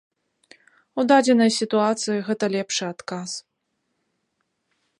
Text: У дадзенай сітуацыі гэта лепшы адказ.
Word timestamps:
У 1.01 1.03
дадзенай 1.11 1.51
сітуацыі 1.59 2.25
гэта 2.29 2.45
лепшы 2.55 2.83
адказ. 2.93 3.31